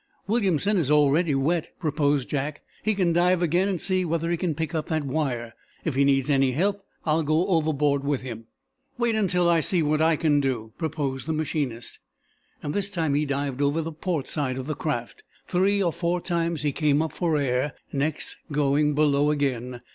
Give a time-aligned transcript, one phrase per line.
[0.25, 2.61] "Williamson is already wet," proposed Jack.
[2.81, 5.53] "He can dive again, and see whether he can pick up that wire.
[5.85, 8.45] If he needs any help, I'll go overboard with him."
[8.97, 11.99] "Wait until I see what I can do," proposed the machinist.
[12.63, 15.21] This time he dived over the port side of the craft.
[15.45, 19.81] Three or four times he came up for air, next going, below again.